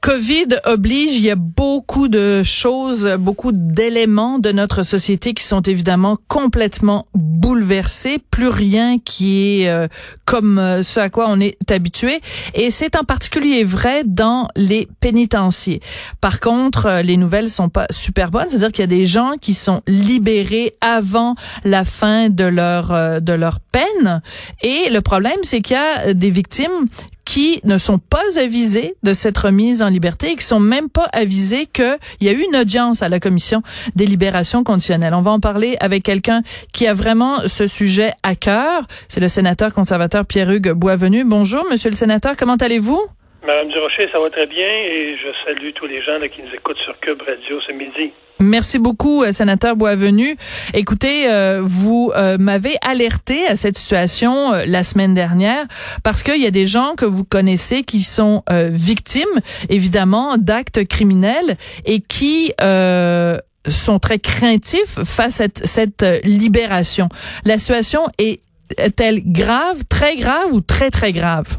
Covid 0.00 0.46
oblige, 0.64 1.16
il 1.16 1.24
y 1.24 1.30
a 1.30 1.36
beaucoup 1.36 2.08
de 2.08 2.42
choses, 2.42 3.06
beaucoup 3.18 3.52
d'éléments 3.52 4.38
de 4.38 4.50
notre 4.50 4.82
société 4.82 5.34
qui 5.34 5.44
sont 5.44 5.60
évidemment 5.60 6.16
complètement 6.26 7.06
bouleversés. 7.12 8.18
Plus 8.30 8.48
rien 8.48 8.98
qui 8.98 9.60
est 9.60 9.68
euh, 9.68 9.88
comme 10.24 10.58
euh, 10.58 10.82
ce 10.82 11.00
à 11.00 11.10
quoi 11.10 11.26
on 11.28 11.38
est 11.38 11.70
habitué. 11.70 12.22
Et 12.54 12.70
c'est 12.70 12.96
en 12.96 13.04
particulier 13.04 13.62
vrai 13.62 14.02
dans 14.06 14.48
les 14.56 14.88
pénitenciers. 15.00 15.80
Par 16.22 16.40
contre, 16.40 16.86
euh, 16.86 17.02
les 17.02 17.18
nouvelles 17.18 17.50
sont 17.50 17.68
pas 17.68 17.86
super 17.90 18.30
bonnes. 18.30 18.46
C'est-à-dire 18.48 18.72
qu'il 18.72 18.82
y 18.82 18.84
a 18.84 18.86
des 18.86 19.06
gens 19.06 19.32
qui 19.38 19.52
sont 19.52 19.82
libérés 19.86 20.76
avant 20.80 21.34
la 21.62 21.84
fin 21.84 22.30
de 22.30 22.44
leur 22.44 23.20
de 23.20 23.32
leur 23.34 23.60
peine. 23.60 24.22
Et 24.62 24.88
le 24.90 25.02
problème, 25.02 25.38
c'est 25.42 25.60
qu'il 25.60 25.76
y 25.76 25.78
a 25.78 26.14
des 26.14 26.30
victimes 26.30 26.88
qui 27.30 27.60
ne 27.62 27.78
sont 27.78 27.98
pas 27.98 28.40
avisés 28.40 28.96
de 29.04 29.14
cette 29.14 29.38
remise 29.38 29.82
en 29.82 29.88
liberté 29.88 30.32
et 30.32 30.34
qui 30.34 30.44
sont 30.44 30.58
même 30.58 30.88
pas 30.88 31.08
avisés 31.12 31.66
qu'il 31.72 31.96
y 32.22 32.28
a 32.28 32.32
eu 32.32 32.42
une 32.42 32.56
audience 32.56 33.04
à 33.04 33.08
la 33.08 33.20
commission 33.20 33.62
des 33.94 34.04
libérations 34.04 34.64
conditionnelles. 34.64 35.14
On 35.14 35.20
va 35.20 35.30
en 35.30 35.38
parler 35.38 35.76
avec 35.78 36.02
quelqu'un 36.02 36.42
qui 36.72 36.88
a 36.88 36.92
vraiment 36.92 37.46
ce 37.46 37.68
sujet 37.68 38.14
à 38.24 38.34
cœur. 38.34 38.82
C'est 39.06 39.20
le 39.20 39.28
sénateur 39.28 39.72
conservateur 39.72 40.26
Pierre-Hugues 40.26 40.72
Boisvenu. 40.72 41.22
Bonjour, 41.22 41.64
monsieur 41.70 41.90
le 41.90 41.96
sénateur, 41.96 42.36
comment 42.36 42.56
allez-vous? 42.56 43.00
Madame 43.46 43.68
Durocher, 43.68 44.06
ça 44.12 44.20
va 44.20 44.28
très 44.28 44.46
bien 44.46 44.66
et 44.66 45.16
je 45.16 45.28
salue 45.44 45.70
tous 45.74 45.86
les 45.86 46.02
gens 46.02 46.18
qui 46.34 46.42
nous 46.42 46.54
écoutent 46.54 46.78
sur 46.84 46.98
Cube 47.00 47.22
Radio 47.22 47.58
ce 47.66 47.72
midi. 47.72 48.12
Merci 48.38 48.78
beaucoup, 48.78 49.22
euh, 49.22 49.32
sénateur 49.32 49.76
Boisvenu. 49.76 50.36
Écoutez, 50.74 51.30
euh, 51.30 51.60
vous 51.62 52.12
euh, 52.16 52.36
m'avez 52.38 52.76
alerté 52.82 53.46
à 53.46 53.56
cette 53.56 53.76
situation 53.76 54.52
la 54.66 54.82
semaine 54.82 55.14
dernière 55.14 55.64
parce 56.04 56.22
qu'il 56.22 56.40
y 56.42 56.46
a 56.46 56.50
des 56.50 56.66
gens 56.66 56.94
que 56.96 57.06
vous 57.06 57.24
connaissez 57.24 57.82
qui 57.82 58.00
sont 58.00 58.42
victimes, 58.50 59.40
évidemment, 59.68 60.36
d'actes 60.36 60.86
criminels 60.86 61.56
et 61.86 62.00
qui 62.00 62.52
sont 62.58 63.98
très 63.98 64.18
craintifs 64.18 65.02
face 65.04 65.40
à 65.40 65.46
cette 65.54 66.04
libération. 66.24 67.08
La 67.44 67.58
situation 67.58 68.02
est-elle 68.18 69.20
grave, 69.24 69.84
très 69.88 70.16
grave 70.16 70.52
ou 70.52 70.60
très, 70.60 70.90
très 70.90 71.12
grave? 71.12 71.58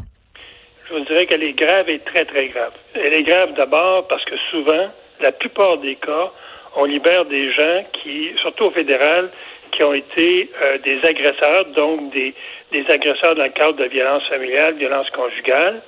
Je 0.92 0.98
vous 0.98 1.04
dirais 1.06 1.24
qu'elle 1.24 1.42
est 1.42 1.54
grave 1.54 1.88
et 1.88 2.00
très, 2.00 2.26
très 2.26 2.48
grave. 2.48 2.72
Elle 2.94 3.14
est 3.14 3.22
grave 3.22 3.54
d'abord 3.54 4.06
parce 4.08 4.22
que 4.26 4.36
souvent, 4.50 4.90
la 5.20 5.32
plupart 5.32 5.78
des 5.78 5.94
cas, 5.94 6.30
on 6.76 6.84
libère 6.84 7.24
des 7.24 7.50
gens 7.50 7.84
qui, 7.94 8.30
surtout 8.42 8.64
au 8.64 8.70
fédéral, 8.72 9.30
qui 9.70 9.82
ont 9.84 9.94
été 9.94 10.50
euh, 10.62 10.76
des 10.84 10.98
agresseurs, 11.02 11.64
donc 11.74 12.12
des, 12.12 12.34
des 12.72 12.84
agresseurs 12.90 13.34
dans 13.36 13.44
le 13.44 13.48
cadre 13.50 13.76
de 13.76 13.84
violence 13.84 14.22
familiale, 14.28 14.74
violence 14.74 15.08
conjugale. 15.10 15.80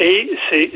Et 0.00 0.30
c'est, 0.50 0.70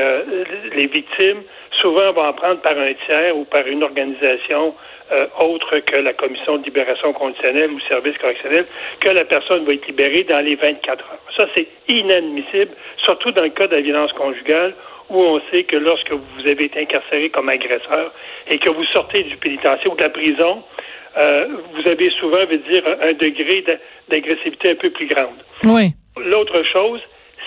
euh, 0.00 0.44
les 0.74 0.86
victimes 0.86 1.42
souvent 1.80 2.12
vont 2.12 2.24
en 2.24 2.32
prendre 2.32 2.60
par 2.62 2.76
un 2.78 2.92
tiers 3.06 3.36
ou 3.36 3.44
par 3.44 3.66
une 3.66 3.82
organisation 3.82 4.74
euh, 5.12 5.26
autre 5.38 5.78
que 5.78 5.96
la 5.96 6.14
commission 6.14 6.58
de 6.58 6.64
libération 6.64 7.12
conditionnelle 7.12 7.70
ou 7.70 7.80
service 7.80 8.18
correctionnel, 8.18 8.66
que 8.98 9.10
la 9.10 9.24
personne 9.24 9.64
va 9.64 9.72
être 9.72 9.86
libérée 9.86 10.24
dans 10.24 10.40
les 10.40 10.56
24 10.56 11.04
heures. 11.04 11.18
Ça, 11.36 11.46
c'est 11.54 11.68
inadmissible, 11.88 12.72
surtout 13.04 13.30
dans 13.30 13.44
le 13.44 13.50
cas 13.50 13.68
de 13.68 13.76
la 13.76 13.82
violence 13.82 14.12
conjugale, 14.14 14.74
où 15.08 15.22
on 15.22 15.40
sait 15.52 15.62
que 15.62 15.76
lorsque 15.76 16.10
vous 16.10 16.40
avez 16.40 16.64
été 16.64 16.80
incarcéré 16.80 17.30
comme 17.30 17.48
agresseur 17.48 18.12
et 18.48 18.58
que 18.58 18.70
vous 18.70 18.84
sortez 18.86 19.22
du 19.22 19.36
pénitencier 19.36 19.88
ou 19.88 19.94
de 19.94 20.02
la 20.02 20.10
prison, 20.10 20.64
euh, 21.16 21.46
vous 21.74 21.88
avez 21.88 22.10
souvent, 22.18 22.44
veut 22.44 22.58
dire, 22.58 22.82
un 23.00 23.12
degré 23.12 23.64
d'agressivité 24.08 24.70
un 24.70 24.74
peu 24.74 24.90
plus 24.90 25.06
grande. 25.06 25.36
Oui. 25.64 25.92
L'autre 26.16 26.64
chose, 26.64 27.00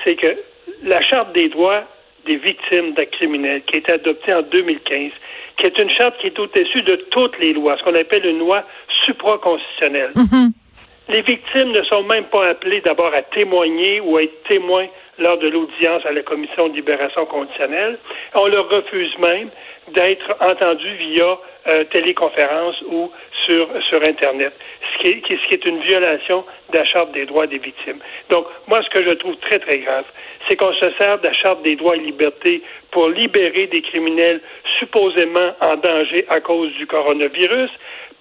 c'est 0.05 0.15
que 0.15 0.37
la 0.83 1.01
Charte 1.01 1.33
des 1.33 1.49
droits 1.49 1.83
des 2.25 2.37
victimes 2.37 2.93
d'actes 2.93 3.13
criminels, 3.13 3.63
qui 3.63 3.75
a 3.75 3.79
été 3.79 3.93
adoptée 3.93 4.33
en 4.33 4.41
2015, 4.41 5.11
qui 5.57 5.65
est 5.65 5.77
une 5.77 5.89
charte 5.89 6.17
qui 6.19 6.27
est 6.27 6.39
au-dessus 6.39 6.81
de 6.81 6.95
toutes 7.11 7.37
les 7.39 7.53
lois, 7.53 7.77
ce 7.77 7.83
qu'on 7.83 7.95
appelle 7.95 8.25
une 8.25 8.39
loi 8.39 8.63
supraconstitutionnelle. 9.05 10.11
Mm-hmm. 10.15 10.51
Les 11.09 11.21
victimes 11.21 11.71
ne 11.71 11.81
sont 11.83 12.03
même 12.03 12.25
pas 12.25 12.49
appelées 12.49 12.81
d'abord 12.81 13.13
à 13.13 13.23
témoigner 13.23 13.99
ou 13.99 14.17
à 14.17 14.23
être 14.23 14.43
témoins 14.43 14.87
lors 15.19 15.37
de 15.37 15.47
l'audience 15.47 16.05
à 16.05 16.11
la 16.11 16.21
commission 16.23 16.69
de 16.69 16.75
libération 16.75 17.25
conditionnelle. 17.25 17.97
On 18.35 18.47
leur 18.47 18.69
refuse 18.69 19.17
même 19.19 19.49
d'être 19.93 20.35
entendus 20.39 20.93
via 20.95 21.37
euh, 21.67 21.83
téléconférence 21.85 22.81
ou 22.87 23.11
sur, 23.45 23.67
sur 23.89 24.03
Internet, 24.03 24.53
ce 24.93 25.03
qui, 25.03 25.09
est, 25.09 25.23
ce 25.27 25.47
qui 25.47 25.53
est 25.55 25.65
une 25.65 25.81
violation 25.81 26.45
de 26.71 26.77
la 26.77 26.85
Charte 26.85 27.11
des 27.11 27.25
droits 27.25 27.47
des 27.47 27.57
victimes. 27.57 27.99
Donc, 28.29 28.45
moi, 28.67 28.81
ce 28.83 28.89
que 28.89 29.07
je 29.07 29.15
trouve 29.15 29.35
très, 29.37 29.59
très 29.59 29.79
grave, 29.79 30.05
c'est 30.47 30.55
qu'on 30.55 30.73
se 30.73 30.91
sert 30.99 31.19
de 31.19 31.27
la 31.27 31.33
Charte 31.33 31.61
des 31.63 31.75
droits 31.75 31.95
et 31.95 31.99
libertés 31.99 32.61
pour 32.91 33.09
libérer 33.09 33.67
des 33.67 33.81
criminels 33.81 34.41
supposément 34.79 35.51
en 35.61 35.75
danger 35.77 36.25
à 36.29 36.39
cause 36.39 36.71
du 36.73 36.87
coronavirus. 36.87 37.71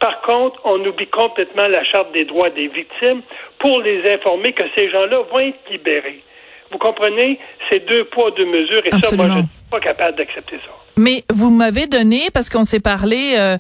Par 0.00 0.20
contre, 0.22 0.60
on 0.65 0.84
oublie 0.84 1.09
complètement 1.09 1.69
la 1.69 1.84
Charte 1.84 2.12
des 2.12 2.25
droits 2.25 2.50
des 2.50 2.69
victimes 2.69 3.22
pour 3.59 3.80
les 3.80 4.10
informer 4.10 4.53
que 4.53 4.65
ces 4.76 4.91
gens-là 4.91 5.22
vont 5.30 5.41
être 5.41 5.70
libérés. 5.70 6.22
Vous 6.70 6.78
comprenez? 6.78 7.38
C'est 7.70 7.86
deux 7.88 8.04
poids, 8.04 8.30
deux 8.32 8.46
mesures, 8.46 8.82
et 8.84 8.90
ça, 8.90 9.16
moi, 9.16 9.42
pas 9.70 9.80
capable 9.80 10.16
d'accepter 10.16 10.56
ça. 10.64 10.72
Mais 10.96 11.24
vous 11.30 11.50
m'avez 11.50 11.86
donné, 11.86 12.28
parce 12.34 12.50
qu'on 12.50 12.64
s'est 12.64 12.80
parlé 12.80 13.36
euh, 13.38 13.56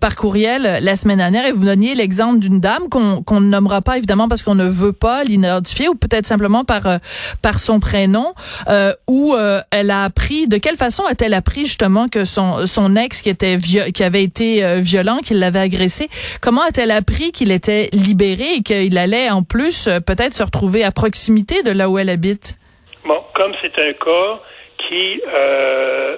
par 0.00 0.16
courriel 0.16 0.80
la 0.82 0.96
semaine 0.96 1.18
dernière, 1.18 1.46
et 1.46 1.52
vous 1.52 1.64
donniez 1.64 1.94
l'exemple 1.94 2.40
d'une 2.40 2.58
dame 2.58 2.88
qu'on 2.88 3.40
ne 3.40 3.46
nommera 3.46 3.80
pas 3.80 3.96
évidemment 3.96 4.26
parce 4.26 4.42
qu'on 4.42 4.56
ne 4.56 4.68
veut 4.68 4.92
pas 4.92 5.22
l'identifier, 5.22 5.88
ou 5.88 5.94
peut-être 5.94 6.26
simplement 6.26 6.64
par 6.64 6.86
euh, 6.86 6.98
par 7.42 7.60
son 7.60 7.78
prénom, 7.78 8.32
euh, 8.68 8.92
où 9.06 9.34
euh, 9.34 9.60
elle 9.70 9.90
a 9.92 10.02
appris. 10.02 10.48
De 10.48 10.56
quelle 10.56 10.76
façon 10.76 11.04
a-t-elle 11.04 11.34
appris 11.34 11.66
justement 11.66 12.08
que 12.08 12.24
son 12.24 12.66
son 12.66 12.96
ex 12.96 13.22
qui 13.22 13.28
était 13.28 13.58
qui 13.58 14.02
avait 14.02 14.24
été 14.24 14.80
violent, 14.80 15.18
qu'il 15.18 15.38
l'avait 15.38 15.60
agressé, 15.60 16.08
comment 16.40 16.62
a-t-elle 16.62 16.90
appris 16.90 17.30
qu'il 17.30 17.52
était 17.52 17.88
libéré 17.92 18.54
et 18.56 18.62
qu'il 18.62 18.98
allait 18.98 19.30
en 19.30 19.42
plus 19.42 19.88
peut-être 20.06 20.34
se 20.34 20.42
retrouver 20.42 20.82
à 20.82 20.90
proximité 20.90 21.62
de 21.62 21.70
là 21.70 21.88
où 21.88 21.98
elle 21.98 22.08
habite? 22.10 22.58
Bon, 23.06 23.20
comme 23.34 23.52
c'est 23.62 23.78
un 23.78 23.92
cas 23.92 24.40
qui, 24.88 25.20
euh, 25.36 26.16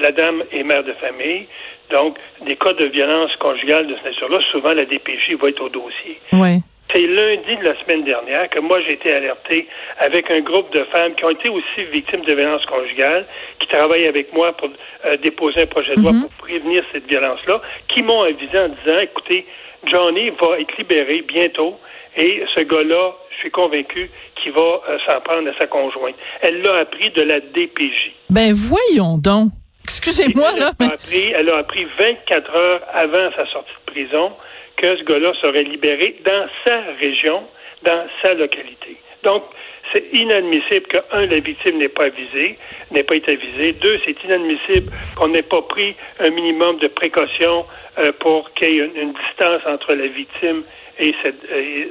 la, 0.00 0.12
dame 0.12 0.42
est 0.52 0.62
mère 0.62 0.84
de 0.84 0.92
famille, 0.94 1.46
donc 1.90 2.16
des 2.44 2.56
cas 2.56 2.72
de 2.72 2.86
violence 2.86 3.34
conjugale 3.36 3.86
de 3.86 3.94
cette 3.96 4.06
nature-là, 4.06 4.38
souvent 4.50 4.72
la 4.72 4.84
DPJ 4.84 5.34
va 5.40 5.48
être 5.48 5.62
au 5.62 5.68
dossier. 5.68 6.18
Oui. 6.32 6.60
C'est 6.92 7.06
lundi 7.06 7.56
de 7.56 7.64
la 7.64 7.78
semaine 7.82 8.04
dernière 8.04 8.48
que 8.48 8.60
moi 8.60 8.80
j'ai 8.82 8.94
été 8.94 9.12
alerté 9.12 9.66
avec 9.98 10.30
un 10.30 10.40
groupe 10.40 10.72
de 10.72 10.84
femmes 10.84 11.14
qui 11.14 11.24
ont 11.24 11.30
été 11.30 11.48
aussi 11.50 11.84
victimes 11.92 12.24
de 12.24 12.32
violence 12.32 12.64
conjugale, 12.66 13.26
qui 13.58 13.66
travaillent 13.66 14.06
avec 14.06 14.32
moi 14.32 14.52
pour 14.56 14.70
euh, 15.04 15.16
déposer 15.16 15.62
un 15.62 15.66
projet 15.66 15.94
de 15.96 16.00
loi 16.00 16.12
mm-hmm. 16.12 16.22
pour 16.22 16.30
prévenir 16.46 16.84
cette 16.92 17.06
violence-là, 17.08 17.60
qui 17.88 18.02
m'ont 18.02 18.22
avisé 18.22 18.58
en 18.58 18.68
disant, 18.68 18.98
écoutez, 19.00 19.46
Johnny 19.84 20.30
va 20.30 20.58
être 20.60 20.76
libéré 20.78 21.22
bientôt 21.22 21.78
et 22.16 22.42
ce 22.54 22.60
gars-là, 22.62 23.12
je 23.30 23.36
suis 23.38 23.50
convaincu 23.50 24.10
qu'il 24.42 24.52
va 24.52 24.80
euh, 24.88 24.98
s'en 25.06 25.20
prendre 25.20 25.48
à 25.48 25.58
sa 25.58 25.66
conjointe. 25.66 26.14
Elle 26.40 26.62
l'a 26.62 26.76
appris 26.76 27.10
de 27.10 27.22
la 27.22 27.40
DPJ. 27.40 28.12
Ben 28.30 28.52
voyons 28.54 29.18
donc. 29.18 29.50
Excusez-moi 29.84 30.52
là. 30.58 30.72
Elle, 30.80 30.86
a 30.86 30.92
appris, 30.94 31.32
elle 31.34 31.50
a 31.50 31.56
appris 31.58 31.86
24 31.98 32.56
heures 32.56 32.82
avant 32.94 33.30
sa 33.36 33.46
sortie 33.52 33.72
de 33.86 33.92
prison 33.92 34.32
que 34.76 34.96
ce 34.96 35.02
gars-là 35.04 35.32
serait 35.40 35.62
libéré 35.62 36.16
dans 36.24 36.46
sa 36.64 36.80
région, 37.00 37.44
dans 37.82 38.06
sa 38.22 38.34
localité. 38.34 38.96
Donc, 39.22 39.44
c'est 39.92 40.04
inadmissible 40.12 40.86
que, 40.88 40.98
un, 41.12 41.26
la 41.26 41.40
victime 41.40 41.78
n'ait 41.78 41.88
pas 41.88 42.04
avisé, 42.04 42.58
n'ait 42.90 43.02
pas 43.02 43.16
été 43.16 43.32
avisée. 43.32 43.72
Deux, 43.72 43.98
c'est 44.04 44.22
inadmissible 44.24 44.92
qu'on 45.16 45.28
n'ait 45.28 45.42
pas 45.42 45.62
pris 45.62 45.94
un 46.18 46.30
minimum 46.30 46.78
de 46.78 46.88
précaution 46.88 47.66
euh, 47.98 48.12
pour 48.20 48.52
qu'il 48.54 48.74
y 48.74 48.78
ait 48.78 48.90
une, 48.94 49.12
distance 49.12 49.62
entre 49.66 49.94
la 49.94 50.06
victime 50.08 50.62
et, 50.98 51.14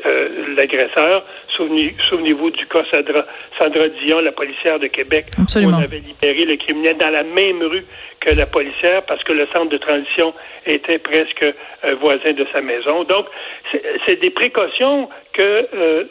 euh, 0.06 0.56
l'agresseur. 0.56 1.26
Souvenez-vous 1.56 2.52
du 2.52 2.66
cas 2.68 2.84
Sandra, 2.92 3.26
Sandra, 3.60 3.88
Dion, 3.88 4.20
la 4.20 4.32
policière 4.32 4.80
de 4.80 4.88
Québec, 4.88 5.28
Absolument. 5.40 5.78
où 5.78 5.80
on 5.80 5.84
avait 5.84 6.00
libéré 6.00 6.46
le 6.46 6.58
criminel 6.58 6.98
dans 6.98 7.12
la 7.12 7.24
même 7.24 7.64
rue 7.64 7.86
que 8.20 8.36
la 8.36 8.46
policière 8.46 9.04
parce 9.04 9.24
que 9.24 9.34
le 9.34 9.48
centre 9.54 9.70
de 9.70 9.78
transition 9.78 10.34
était 10.66 10.98
presque 10.98 11.44
euh, 11.44 11.96
voisin 12.02 12.34
de 12.34 12.46
sa 12.52 12.62
maison. 12.62 13.04
Donc, 13.04 13.28
c'est 14.06 14.20
des 14.20 14.32
précautions 14.32 15.10
que, 15.34 15.68
euh, 15.74 16.04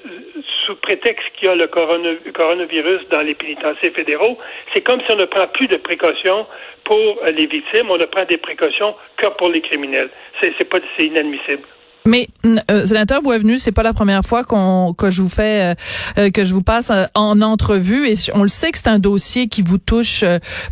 sous 0.64 0.76
prétexte 0.76 1.26
qu'il 1.34 1.48
y 1.48 1.50
a 1.50 1.54
le 1.54 1.66
coronavirus 1.66 3.00
dans 3.10 3.22
les 3.22 3.34
pénitenciers 3.34 3.90
fédéraux, 3.90 4.38
c'est 4.72 4.80
comme 4.80 5.00
si 5.00 5.12
on 5.12 5.16
ne 5.16 5.24
prend 5.24 5.46
plus 5.48 5.66
de 5.66 5.76
précautions 5.76 6.46
pour 6.84 7.20
les 7.26 7.46
victimes, 7.46 7.90
on 7.90 7.96
ne 7.96 8.04
prend 8.04 8.24
des 8.24 8.36
précautions 8.36 8.94
que 9.16 9.26
pour 9.38 9.48
les 9.48 9.60
criminels. 9.60 10.10
C'est 10.40 10.68
pas, 10.68 10.78
c'est 10.96 11.06
inadmissible. 11.06 11.64
Mais 12.06 12.28
euh, 12.70 12.86
sénateur 12.86 13.22
Boisvenu, 13.22 13.58
c'est 13.58 13.72
pas 13.72 13.82
la 13.82 13.94
première 13.94 14.26
fois 14.26 14.44
qu'on 14.44 14.92
que 14.92 15.10
je 15.10 15.22
vous 15.22 15.30
fais 15.30 15.72
euh, 15.72 15.74
euh, 16.18 16.30
que 16.30 16.44
je 16.44 16.52
vous 16.52 16.62
passe 16.62 16.90
euh, 16.90 17.06
en 17.14 17.40
entrevue 17.40 18.06
et 18.06 18.14
on 18.34 18.42
le 18.42 18.50
sait 18.50 18.72
que 18.72 18.76
c'est 18.76 18.88
un 18.88 18.98
dossier 18.98 19.48
qui 19.48 19.62
vous 19.62 19.78
touche 19.78 20.22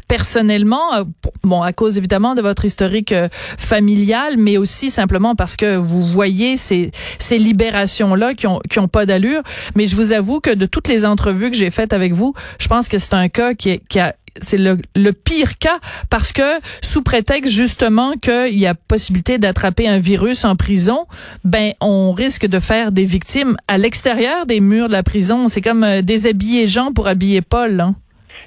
personnellement 0.09 1.07
bon 1.43 1.63
à 1.63 1.73
cause 1.73 1.97
évidemment 1.97 2.35
de 2.35 2.43
votre 2.43 2.67
historique 2.67 3.15
familial 3.33 4.37
mais 4.37 4.59
aussi 4.59 4.91
simplement 4.91 5.35
parce 5.35 5.57
que 5.57 5.77
vous 5.77 6.07
voyez 6.07 6.59
ces 6.59 6.91
ces 7.19 7.39
libérations 7.39 8.15
là 8.15 8.35
qui 8.35 8.47
ont 8.47 8.61
qui 8.69 8.79
ont 8.79 8.89
pas 8.89 9.07
d'allure. 9.07 9.41
Mais 9.75 9.87
je 9.87 9.97
vous 9.97 10.13
avoue 10.13 10.41
que 10.41 10.51
de 10.51 10.67
toutes 10.67 10.89
les 10.89 11.07
entrevues 11.07 11.51
que 11.51 11.57
j'ai 11.57 11.71
faites 11.71 11.95
avec 11.95 12.13
vous, 12.13 12.35
je 12.59 12.69
pense 12.69 12.89
que 12.89 12.99
c'est 12.99 13.15
un 13.15 13.31
cas 13.31 13.55
qui, 13.55 13.71
est, 13.71 13.83
qui 13.89 14.01
a 14.01 14.15
c'est 14.41 14.59
le, 14.59 14.79
le 14.97 15.13
pire 15.13 15.59
cas 15.59 15.79
parce 16.11 16.33
que 16.33 16.61
sous 16.83 17.03
prétexte 17.03 17.53
justement 17.53 18.13
qu'il 18.15 18.59
y 18.59 18.67
a 18.67 18.75
possibilité 18.75 19.39
d'attraper 19.39 19.89
un 19.89 19.99
virus 19.99 20.45
en 20.45 20.57
prison, 20.57 21.07
ben 21.45 21.73
on 21.81 22.13
risque 22.13 22.47
de 22.47 22.61
faire 22.61 22.93
des 22.93 23.05
victimes 23.05 23.57
à 23.69 23.79
l'extérieur 23.79 24.47
des 24.47 24.61
murs 24.61 24.89
de 24.89 24.93
la 24.93 25.03
prison. 25.03 25.49
C'est 25.49 25.61
comme 25.61 25.85
euh, 25.85 26.03
déshabiller 26.03 26.67
Jean 26.67 26.93
pour 26.93 27.09
habiller 27.09 27.43
Paul. 27.43 27.81
Hein? 27.81 27.95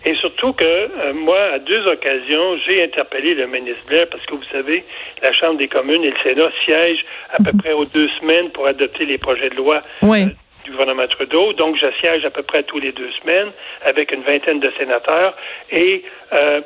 Et 0.05 0.13
surtout 0.17 0.53
que 0.53 0.63
euh, 0.63 1.13
moi, 1.13 1.39
à 1.53 1.59
deux 1.59 1.83
occasions, 1.87 2.57
j'ai 2.67 2.83
interpellé 2.83 3.33
le 3.33 3.47
ministre 3.47 3.83
Blair 3.87 4.05
parce 4.11 4.23
que 4.27 4.35
vous 4.35 4.43
savez, 4.51 4.85
la 5.23 5.33
Chambre 5.33 5.57
des 5.57 5.67
communes 5.67 6.03
et 6.03 6.11
le 6.11 6.17
Sénat 6.23 6.51
siègent 6.63 7.05
à 7.31 7.37
peu 7.43 7.51
mhm. 7.51 7.61
près 7.61 7.73
aux 7.73 7.85
deux 7.85 8.07
semaines 8.19 8.51
pour 8.51 8.67
adopter 8.67 9.05
les 9.05 9.17
projets 9.17 9.49
de 9.49 9.55
loi 9.55 9.81
oui. 10.03 10.23
Euh, 10.23 10.29
du 10.65 10.71
gouvernement 10.71 11.07
Trudeau. 11.07 11.53
Donc, 11.53 11.77
je 11.77 11.87
siège 12.01 12.25
à 12.25 12.29
peu 12.29 12.43
près 12.43 12.63
tous 12.63 12.79
les 12.79 12.91
deux 12.91 13.09
semaines 13.21 13.51
avec 13.85 14.11
une 14.11 14.23
vingtaine 14.23 14.59
de 14.59 14.71
sénateurs. 14.77 15.35
Et 15.71 16.03
euh, 16.33 16.61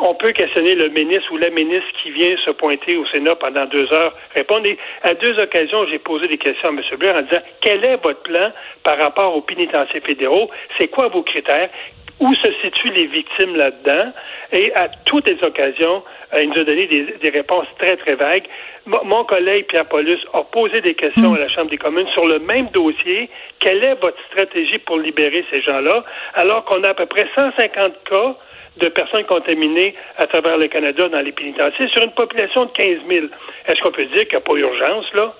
on 0.00 0.14
peut 0.14 0.32
questionner 0.32 0.74
le 0.74 0.88
ministre 0.88 1.32
ou 1.32 1.36
la 1.38 1.50
ministre 1.50 1.88
qui 2.02 2.10
vient 2.10 2.36
se 2.44 2.50
pointer 2.50 2.96
au 2.96 3.06
Sénat 3.06 3.36
pendant 3.36 3.64
deux 3.66 3.92
heures, 3.92 4.14
répondre. 4.34 4.66
Et 4.66 4.78
à 5.02 5.14
deux 5.14 5.38
occasions, 5.38 5.86
j'ai 5.86 5.98
posé 5.98 6.28
des 6.28 6.38
questions 6.38 6.68
à 6.68 6.72
M. 6.72 6.80
Blair 6.98 7.16
en 7.16 7.22
disant 7.22 7.42
quel 7.60 7.84
est 7.84 7.96
votre 8.02 8.22
plan 8.22 8.52
par 8.82 8.98
rapport 8.98 9.34
aux 9.34 9.42
pénitenciers 9.42 10.00
fédéraux? 10.00 10.50
C'est 10.78 10.88
quoi 10.88 11.08
vos 11.08 11.22
critères? 11.22 11.70
Où 12.20 12.34
se 12.34 12.52
situent 12.62 12.90
les 12.90 13.06
victimes 13.06 13.56
là-dedans. 13.56 14.12
Et 14.52 14.72
à 14.74 14.88
toutes 15.04 15.28
les 15.28 15.38
occasions, 15.42 16.02
euh, 16.34 16.42
il 16.42 16.50
nous 16.50 16.58
a 16.58 16.64
donné 16.64 16.86
des, 16.86 17.30
réponses 17.30 17.66
très, 17.78 17.96
très 17.96 18.14
vagues. 18.14 18.46
mon 18.86 19.24
collègue 19.24 19.66
Pierre 19.66 19.86
Paulus 19.86 20.18
a 20.32 20.42
posé 20.44 20.80
des 20.80 20.94
questions 20.94 21.34
à 21.34 21.38
la 21.38 21.48
Chambre 21.48 21.70
des 21.70 21.78
communes 21.78 22.08
sur 22.08 22.26
le 22.26 22.38
même 22.40 22.68
dossier. 22.68 23.30
Quelle 23.60 23.84
est 23.84 23.94
votre 24.00 24.18
stratégie 24.30 24.78
pour 24.78 24.98
libérer 24.98 25.44
ces 25.50 25.62
gens-là, 25.62 26.04
alors 26.34 26.64
qu'on 26.64 26.82
a 26.84 26.90
à 26.90 26.94
peu 26.94 27.06
près 27.06 27.26
150 27.34 27.92
cas 28.08 28.36
de 28.78 28.88
personnes 28.88 29.24
contaminées 29.24 29.94
à 30.16 30.26
travers 30.26 30.56
le 30.56 30.68
Canada 30.68 31.08
dans 31.08 31.20
les 31.20 31.32
pénitenciers 31.32 31.88
sur 31.88 32.02
une 32.02 32.12
population 32.12 32.66
de 32.66 32.70
15 32.72 32.86
000. 33.10 33.26
Est-ce 33.66 33.80
qu'on 33.82 33.90
peut 33.90 34.06
dire 34.06 34.22
qu'il 34.22 34.30
n'y 34.30 34.36
a 34.36 34.40
pas 34.40 34.54
urgence, 34.54 35.06
là? 35.14 35.34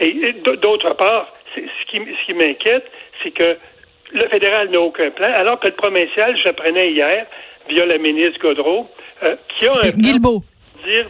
Et, 0.00 0.32
d'autre 0.42 0.94
part, 0.96 1.32
ce 1.54 1.60
qui 1.90 2.34
m'inquiète, 2.34 2.90
c'est 3.22 3.32
que 3.32 3.56
le 4.12 4.28
fédéral 4.28 4.70
n'a 4.70 4.80
aucun 4.80 5.10
plan, 5.10 5.32
alors 5.34 5.60
que 5.60 5.68
le 5.68 5.74
provincial, 5.74 6.36
j'apprenais 6.42 6.90
hier, 6.90 7.26
via 7.68 7.86
la 7.86 7.98
ministre 7.98 8.40
Godreau, 8.40 8.88
euh, 9.22 9.36
qui 9.56 9.66
a 9.66 9.72
un 9.72 9.92
plan 9.92 10.20
pour 10.22 10.42
dire, 10.84 11.06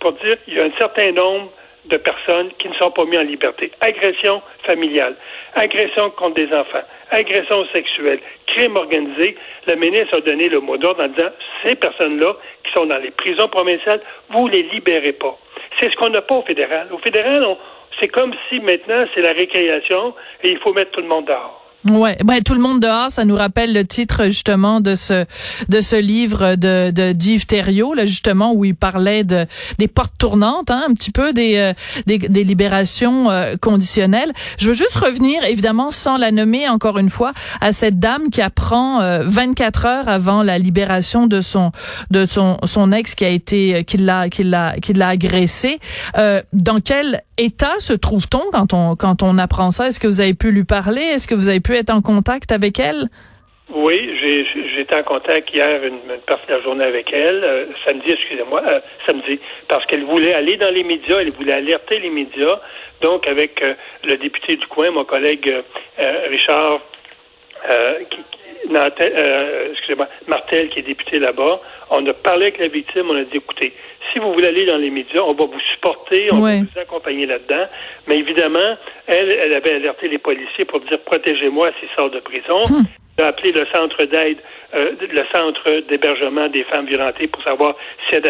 pour 0.00 0.12
dire 0.12 0.36
il 0.46 0.54
y 0.54 0.60
a 0.60 0.64
un 0.64 0.72
certain 0.78 1.12
nombre 1.12 1.50
de 1.86 1.96
personnes 1.96 2.50
qui 2.58 2.68
ne 2.68 2.74
sont 2.74 2.90
pas 2.90 3.04
mises 3.04 3.18
en 3.18 3.22
liberté. 3.22 3.72
Agression 3.80 4.42
familiale, 4.64 5.16
agression 5.54 6.10
contre 6.10 6.34
des 6.34 6.52
enfants, 6.54 6.82
agression 7.10 7.64
sexuelle, 7.72 8.20
crime 8.46 8.76
organisé. 8.76 9.36
Le 9.66 9.74
ministre 9.76 10.18
a 10.18 10.20
donné 10.20 10.48
le 10.48 10.60
mot 10.60 10.76
d'ordre 10.76 11.04
en 11.04 11.08
disant 11.08 11.30
ces 11.64 11.74
personnes-là 11.74 12.36
qui 12.64 12.72
sont 12.72 12.86
dans 12.86 12.98
les 12.98 13.10
prisons 13.10 13.48
provinciales, 13.48 14.02
vous 14.30 14.48
les 14.48 14.64
libérez 14.64 15.12
pas. 15.12 15.38
C'est 15.80 15.90
ce 15.90 15.96
qu'on 15.96 16.10
n'a 16.10 16.22
pas 16.22 16.36
au 16.36 16.42
fédéral. 16.42 16.88
Au 16.92 16.98
fédéral, 16.98 17.44
c'est 18.00 18.08
comme 18.08 18.34
si 18.48 18.60
maintenant 18.60 19.06
c'est 19.14 19.22
la 19.22 19.32
récréation 19.32 20.14
et 20.42 20.50
il 20.50 20.58
faut 20.58 20.74
mettre 20.74 20.90
tout 20.92 21.00
le 21.00 21.08
monde 21.08 21.24
dehors. 21.24 21.57
Ouais, 21.84 22.18
ben, 22.24 22.42
tout 22.42 22.54
le 22.54 22.60
monde 22.60 22.80
dehors, 22.80 23.08
ça 23.08 23.24
nous 23.24 23.36
rappelle 23.36 23.72
le 23.72 23.84
titre 23.84 24.24
justement 24.26 24.80
de 24.80 24.96
ce 24.96 25.24
de 25.68 25.80
ce 25.80 25.94
livre 25.94 26.56
de 26.56 26.90
de 26.90 27.12
d'Yves 27.12 27.46
Thériault 27.46 27.94
là 27.94 28.04
justement 28.04 28.52
où 28.52 28.64
il 28.64 28.74
parlait 28.74 29.22
de 29.22 29.46
des 29.78 29.86
portes 29.86 30.14
tournantes, 30.18 30.72
hein, 30.72 30.82
un 30.88 30.92
petit 30.92 31.12
peu 31.12 31.32
des 31.32 31.54
euh, 31.56 31.72
des, 32.06 32.18
des, 32.18 32.42
libérations 32.42 33.30
euh, 33.30 33.54
conditionnelles. 33.60 34.32
Je 34.58 34.70
veux 34.70 34.74
juste 34.74 34.96
revenir 34.96 35.44
évidemment 35.44 35.92
sans 35.92 36.16
la 36.16 36.32
nommer 36.32 36.68
encore 36.68 36.98
une 36.98 37.10
fois 37.10 37.32
à 37.60 37.72
cette 37.72 38.00
dame 38.00 38.30
qui 38.30 38.42
apprend 38.42 38.98
24 39.22 39.84
euh, 39.84 39.88
heures 39.88 40.08
avant 40.08 40.42
la 40.42 40.58
libération 40.58 41.28
de 41.28 41.40
son 41.40 41.70
de 42.10 42.26
son 42.26 42.58
son 42.64 42.90
ex 42.90 43.14
qui 43.14 43.24
a 43.24 43.28
été 43.28 43.84
qui 43.84 43.98
l'a 43.98 44.28
qui 44.28 44.42
l'a 44.42 44.74
qui 44.80 44.94
l'a 44.94 45.10
agressé. 45.10 45.78
dans 46.52 46.80
quel 46.84 47.22
état 47.36 47.78
se 47.78 47.92
trouve-t-on 47.92 48.42
quand 48.52 48.72
on 48.72 48.96
quand 48.96 49.22
on 49.22 49.38
apprend 49.38 49.70
ça? 49.70 49.86
Est-ce 49.86 50.00
que 50.00 50.08
vous 50.08 50.20
avez 50.20 50.34
pu 50.34 50.50
lui 50.50 50.64
parler? 50.64 51.02
Est-ce 51.02 51.28
que 51.28 51.36
vous 51.36 51.46
avez 51.46 51.60
pu 51.60 51.67
être 51.74 51.90
en 51.90 52.02
contact 52.02 52.52
avec 52.52 52.78
elle? 52.78 53.08
Oui, 53.70 54.08
été 54.78 54.96
en 54.96 55.02
contact 55.02 55.52
hier 55.52 55.84
une, 55.84 55.98
partie 56.26 56.46
de 56.46 56.52
la 56.54 56.62
journée 56.62 56.86
avec 56.86 57.12
elle, 57.12 57.44
euh, 57.44 57.66
samedi, 57.86 58.10
excusez-moi, 58.10 58.62
euh, 58.64 58.80
samedi, 59.06 59.38
parce 59.68 59.84
qu'elle 59.86 60.04
voulait 60.04 60.34
aller 60.34 60.56
dans 60.56 60.72
les 60.72 60.84
médias, 60.84 61.18
elle 61.20 61.32
voulait 61.32 61.52
alerter 61.52 61.98
les 61.98 62.10
médias. 62.10 62.60
Donc, 63.02 63.26
avec 63.26 63.62
euh, 63.62 63.74
le 64.04 64.16
député 64.16 64.56
du 64.56 64.66
coin, 64.68 64.90
mon 64.90 65.04
collègue 65.04 65.54
Richard, 66.30 66.80
qui, 68.10 68.20
excusez-moi, 69.70 70.08
Martel, 70.26 70.68
qui 70.68 70.80
est 70.80 70.82
député 70.82 71.18
là-bas, 71.18 71.60
on 71.90 72.06
a 72.06 72.12
parlé 72.12 72.46
avec 72.46 72.58
la 72.58 72.68
victime, 72.68 73.10
on 73.10 73.16
a 73.16 73.24
dit, 73.24 73.36
écoutez, 73.36 73.72
si 74.12 74.18
vous 74.18 74.32
voulez 74.32 74.48
aller 74.48 74.66
dans 74.66 74.76
les 74.76 74.90
médias, 74.90 75.22
on 75.22 75.34
va 75.34 75.44
vous 75.44 75.60
supporter, 75.74 76.28
on 76.32 76.40
va 76.40 76.56
vous 76.56 76.80
accompagner 76.80 77.26
là-dedans. 77.26 77.66
Mais 78.06 78.16
évidemment, 78.18 78.76
elle, 79.06 79.30
elle 79.30 79.54
avait 79.54 79.74
alerté 79.74 80.08
les 80.08 80.18
policiers 80.18 80.64
pour 80.64 80.80
dire 80.80 80.98
protégez-moi 81.00 81.70
s'il 81.78 81.88
sort 81.96 82.10
de 82.10 82.20
prison. 82.20 82.62
Hmm. 82.68 82.84
Elle 83.16 83.24
a 83.24 83.28
appelé 83.28 83.50
le 83.50 83.66
centre 83.74 84.04
d'aide, 84.04 84.38
euh, 84.74 84.92
le 85.00 85.24
centre 85.34 85.80
d'hébergement 85.88 86.48
des 86.48 86.62
femmes 86.64 86.86
violentées 86.86 87.26
pour 87.26 87.42
savoir 87.42 87.74
s'il 88.08 88.22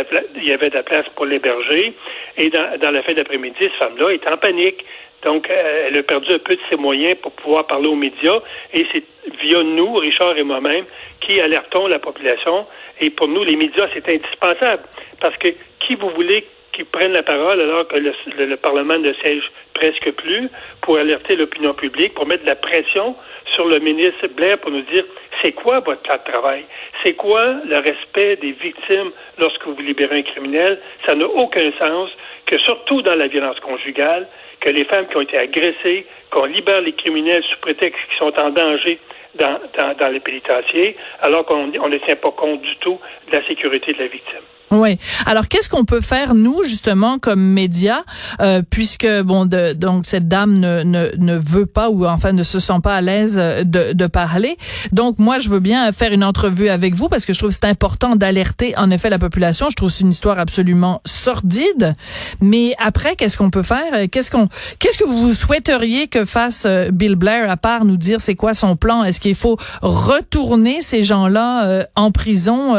y 0.42 0.52
avait 0.52 0.70
de 0.70 0.74
la 0.74 0.82
place 0.82 1.04
pour 1.14 1.26
l'héberger. 1.26 1.94
Et 2.38 2.48
dans, 2.48 2.78
dans 2.80 2.90
la 2.90 3.02
fin 3.02 3.12
d'après-midi, 3.12 3.56
cette 3.60 3.72
femme-là 3.74 4.10
est 4.10 4.26
en 4.26 4.36
panique. 4.38 4.84
Donc, 5.24 5.50
euh, 5.50 5.86
elle 5.86 5.96
a 5.96 6.02
perdu 6.02 6.32
un 6.32 6.38
peu 6.38 6.54
de 6.54 6.60
ses 6.70 6.76
moyens 6.76 7.16
pour 7.20 7.32
pouvoir 7.32 7.66
parler 7.66 7.88
aux 7.88 7.96
médias. 7.96 8.40
Et 8.72 8.86
c'est 8.92 9.04
via 9.40 9.62
nous, 9.62 9.94
Richard 9.94 10.36
et 10.36 10.44
moi-même, 10.44 10.84
qui 11.20 11.40
alertons 11.40 11.86
la 11.86 11.98
population. 11.98 12.66
Et 13.00 13.10
pour 13.10 13.28
nous, 13.28 13.44
les 13.44 13.56
médias, 13.56 13.88
c'est 13.92 14.08
indispensable. 14.08 14.82
Parce 15.20 15.36
que 15.38 15.48
qui 15.80 15.94
vous 15.94 16.10
voulez 16.10 16.44
qui 16.78 16.84
prenne 16.84 17.12
la 17.12 17.24
parole 17.24 17.60
alors 17.60 17.88
que 17.88 17.96
le, 17.98 18.56
Parlement 18.56 18.98
ne 18.98 19.12
siège 19.14 19.42
presque 19.74 20.12
plus 20.12 20.48
pour 20.80 20.96
alerter 20.96 21.34
l'opinion 21.34 21.74
publique, 21.74 22.14
pour 22.14 22.24
mettre 22.24 22.44
de 22.44 22.48
la 22.48 22.54
pression 22.54 23.16
sur 23.56 23.66
le 23.66 23.80
ministre 23.80 24.28
Blair 24.28 24.58
pour 24.58 24.70
nous 24.70 24.82
dire 24.82 25.02
c'est 25.42 25.52
quoi 25.52 25.80
votre 25.80 26.02
plan 26.02 26.16
de 26.16 26.30
travail? 26.30 26.64
C'est 27.02 27.14
quoi 27.14 27.54
le 27.64 27.78
respect 27.78 28.36
des 28.36 28.52
victimes 28.52 29.10
lorsque 29.38 29.66
vous 29.66 29.80
libérez 29.80 30.18
un 30.18 30.22
criminel? 30.22 30.78
Ça 31.04 31.16
n'a 31.16 31.26
aucun 31.26 31.70
sens 31.84 32.10
que, 32.46 32.58
surtout 32.58 33.02
dans 33.02 33.16
la 33.16 33.26
violence 33.26 33.58
conjugale, 33.58 34.28
que 34.60 34.70
les 34.70 34.84
femmes 34.84 35.06
qui 35.08 35.16
ont 35.16 35.22
été 35.22 35.38
agressées, 35.38 36.06
qu'on 36.30 36.44
libère 36.44 36.80
les 36.80 36.92
criminels 36.92 37.42
sous 37.44 37.58
prétexte 37.60 38.00
qu'ils 38.08 38.18
sont 38.18 38.38
en 38.38 38.50
danger 38.50 38.98
dans, 39.34 39.58
dans, 39.76 39.96
dans 39.96 40.08
les 40.08 40.20
pénitenciers, 40.20 40.96
alors 41.20 41.44
qu'on 41.46 41.66
ne 41.68 41.98
tient 41.98 42.16
pas 42.16 42.30
compte 42.32 42.62
du 42.62 42.76
tout 42.76 42.98
de 43.30 43.36
la 43.36 43.46
sécurité 43.46 43.92
de 43.92 43.98
la 43.98 44.08
victime. 44.08 44.44
Oui. 44.70 44.98
Alors 45.24 45.48
qu'est-ce 45.48 45.68
qu'on 45.68 45.84
peut 45.84 46.00
faire 46.00 46.34
nous 46.34 46.62
justement 46.62 47.18
comme 47.18 47.40
médias 47.40 48.02
euh, 48.40 48.62
puisque 48.68 49.08
bon 49.22 49.46
de, 49.46 49.72
donc 49.72 50.04
cette 50.06 50.28
dame 50.28 50.58
ne, 50.58 50.82
ne, 50.82 51.10
ne 51.16 51.36
veut 51.36 51.66
pas 51.66 51.88
ou 51.88 52.06
enfin 52.06 52.32
ne 52.32 52.42
se 52.42 52.58
sent 52.58 52.80
pas 52.82 52.94
à 52.96 53.00
l'aise 53.00 53.38
euh, 53.38 53.64
de, 53.64 53.92
de 53.92 54.06
parler. 54.06 54.58
Donc 54.92 55.18
moi 55.18 55.38
je 55.38 55.48
veux 55.48 55.60
bien 55.60 55.90
faire 55.92 56.12
une 56.12 56.24
entrevue 56.24 56.68
avec 56.68 56.94
vous 56.94 57.08
parce 57.08 57.24
que 57.24 57.32
je 57.32 57.38
trouve 57.38 57.50
c'est 57.50 57.64
important 57.64 58.14
d'alerter 58.14 58.76
en 58.76 58.90
effet 58.90 59.08
la 59.08 59.18
population. 59.18 59.70
Je 59.70 59.76
trouve 59.76 59.90
c'est 59.90 60.04
une 60.04 60.10
histoire 60.10 60.38
absolument 60.38 61.00
sordide. 61.06 61.94
Mais 62.40 62.74
après 62.78 63.16
qu'est-ce 63.16 63.38
qu'on 63.38 63.50
peut 63.50 63.62
faire? 63.62 64.08
Qu'est-ce 64.10 64.30
qu'on 64.30 64.48
qu'est-ce 64.78 64.98
que 64.98 65.08
vous 65.08 65.32
souhaiteriez 65.32 66.08
que 66.08 66.26
fasse 66.26 66.64
euh, 66.66 66.90
Bill 66.90 67.14
Blair 67.14 67.50
à 67.50 67.56
part 67.56 67.86
nous 67.86 67.96
dire 67.96 68.20
c'est 68.20 68.34
quoi 68.34 68.52
son 68.52 68.76
plan? 68.76 69.02
Est-ce 69.04 69.20
qu'il 69.20 69.34
faut 69.34 69.56
retourner 69.80 70.82
ces 70.82 71.02
gens-là 71.04 71.66
euh, 71.66 71.84
en 71.96 72.10
prison 72.10 72.74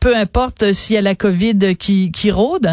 peu 0.00 0.16
importe 0.16 0.72
si 0.72 0.94
elle 0.94 1.06
a 1.06 1.14
COVID 1.22 1.76
qui, 1.78 2.10
qui 2.10 2.32
rôde? 2.32 2.66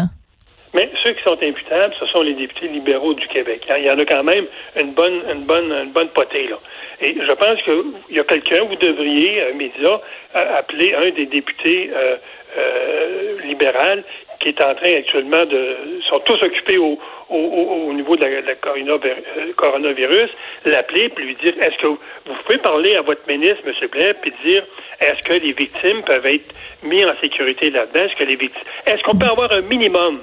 Mais 0.74 0.90
ceux 1.04 1.12
qui 1.12 1.22
sont 1.22 1.38
imputables, 1.40 1.94
ce 1.98 2.06
sont 2.06 2.22
les 2.22 2.34
députés 2.34 2.66
libéraux 2.66 3.14
du 3.14 3.26
Québec. 3.28 3.62
Il 3.78 3.84
y 3.84 3.90
en 3.90 3.98
a 3.98 4.04
quand 4.04 4.24
même 4.24 4.46
une 4.80 4.92
bonne, 4.92 5.22
une 5.32 5.44
bonne, 5.44 5.70
une 5.72 5.92
bonne 5.92 6.08
potée, 6.08 6.48
là. 6.48 6.56
Et 7.00 7.14
je 7.14 7.32
pense 7.32 7.62
qu'il 7.62 8.16
y 8.16 8.20
a 8.20 8.24
quelqu'un, 8.24 8.64
vous 8.64 8.76
devriez, 8.76 9.42
un 9.50 9.54
média, 9.54 10.00
appeler 10.34 10.94
un 10.94 11.10
des 11.10 11.26
députés 11.26 11.90
euh, 11.94 12.16
euh, 12.58 13.40
libéraux 13.46 14.02
qui 14.40 14.48
est 14.48 14.60
en 14.60 14.74
train 14.74 14.94
actuellement 14.96 15.44
de 15.46 15.76
sont 16.08 16.20
tous 16.20 16.42
occupés 16.42 16.78
au, 16.78 16.98
au 17.30 17.89
de 18.16 18.24
la, 18.24 18.28
euh, 18.28 19.52
coronavirus, 19.56 20.30
l'appeler 20.64 21.08
puis 21.10 21.24
lui 21.24 21.36
dire 21.36 21.54
est-ce 21.60 21.76
que 21.82 21.88
vous, 21.88 21.98
pouvez 22.46 22.58
parler 22.58 22.94
à 22.96 23.02
votre 23.02 23.26
ministre, 23.26 23.60
M. 23.66 23.88
Blair, 23.90 24.14
puis 24.20 24.32
dire 24.44 24.64
est-ce 25.00 25.20
que 25.28 25.38
les 25.38 25.52
victimes 25.52 26.02
peuvent 26.04 26.26
être 26.26 26.54
mises 26.82 27.06
en 27.06 27.20
sécurité 27.20 27.70
là-dedans? 27.70 28.04
Est-ce 28.04 28.16
que 28.16 28.24
les 28.24 28.36
victimes 28.36 28.62
est-ce 28.86 29.02
qu'on 29.02 29.16
peut 29.16 29.26
avoir 29.26 29.52
un 29.52 29.62
minimum? 29.62 30.20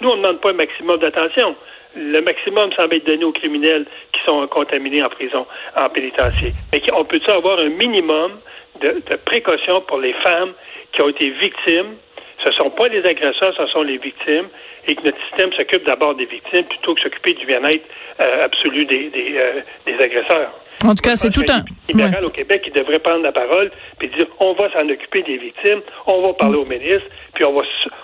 Nous, 0.00 0.08
on 0.08 0.16
ne 0.16 0.22
demande 0.22 0.40
pas 0.40 0.50
un 0.50 0.54
maximum 0.54 0.98
d'attention. 0.98 1.56
Le 1.96 2.20
maximum 2.20 2.72
semble 2.72 2.94
être 2.94 3.06
donné 3.06 3.24
aux 3.24 3.32
criminels 3.32 3.84
qui 4.12 4.20
sont 4.24 4.46
contaminés 4.46 5.02
en 5.02 5.08
prison, 5.08 5.46
en 5.76 5.88
pénitencier. 5.88 6.52
Mais 6.72 6.80
on 6.92 7.04
peut-tu 7.04 7.30
avoir 7.30 7.58
un 7.58 7.68
minimum 7.68 8.38
de, 8.80 9.02
de 9.10 9.16
précaution 9.16 9.80
pour 9.82 9.98
les 9.98 10.12
femmes 10.14 10.52
qui 10.92 11.02
ont 11.02 11.08
été 11.08 11.30
victimes 11.30 11.96
ce 12.44 12.52
sont 12.52 12.70
pas 12.70 12.88
les 12.88 13.04
agresseurs, 13.04 13.54
ce 13.56 13.66
sont 13.66 13.82
les 13.82 13.98
victimes, 13.98 14.48
et 14.86 14.94
que 14.94 15.02
notre 15.04 15.20
système 15.26 15.52
s'occupe 15.52 15.84
d'abord 15.84 16.14
des 16.14 16.26
victimes 16.26 16.64
plutôt 16.64 16.94
que 16.94 17.02
s'occuper 17.02 17.34
du 17.34 17.46
bien-être 17.46 17.84
euh, 18.20 18.44
absolu 18.44 18.84
des, 18.84 19.10
des, 19.10 19.34
euh, 19.36 19.60
des 19.86 19.94
agresseurs. 20.02 20.52
En 20.84 20.94
tout 20.94 21.02
cas, 21.02 21.14
c'est 21.14 21.30
tout 21.30 21.44
un 21.50 21.62
libéral 21.88 22.24
au 22.24 22.30
Québec 22.30 22.62
qui 22.62 22.70
devrait 22.70 23.00
prendre 23.00 23.22
la 23.22 23.32
parole 23.32 23.70
puis 23.98 24.08
dire 24.08 24.26
on 24.40 24.54
va 24.54 24.72
s'en 24.72 24.88
occuper 24.88 25.22
des 25.22 25.36
victimes, 25.36 25.80
on 26.06 26.22
va 26.22 26.32
parler 26.32 26.56
au 26.56 26.64
ministre, 26.64 27.06
puis 27.34 27.44
on 27.44 27.52
va 27.52 27.62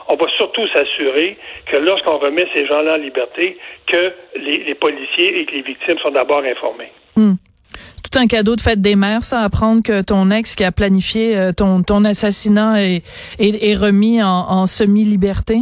on 0.08 0.16
va 0.16 0.26
surtout 0.36 0.66
s'assurer 0.68 1.38
que 1.72 1.78
lorsqu'on 1.78 2.18
remet 2.18 2.46
ces 2.54 2.66
gens-là 2.66 2.94
en 2.94 2.98
liberté, 2.98 3.56
que 3.86 4.12
les, 4.36 4.64
les, 4.64 4.74
policiers 4.74 5.40
et 5.40 5.46
que 5.46 5.52
les 5.52 5.62
victimes 5.62 5.98
sont 5.98 6.10
d'abord 6.10 6.44
informés. 6.44 6.92
Hmm. 7.16 7.34
Tout 8.02 8.18
un 8.18 8.26
cadeau 8.26 8.56
de 8.56 8.60
fête 8.60 8.80
des 8.80 8.96
mères, 8.96 9.22
ça, 9.22 9.40
apprendre 9.40 9.82
que 9.82 10.00
ton 10.00 10.30
ex 10.30 10.54
qui 10.54 10.64
a 10.64 10.72
planifié 10.72 11.36
euh, 11.36 11.52
ton, 11.52 11.82
ton 11.82 12.04
assassinat 12.04 12.82
est, 12.82 13.02
est, 13.38 13.74
remis 13.74 14.22
en 14.22 14.66
semi-liberté 14.66 15.60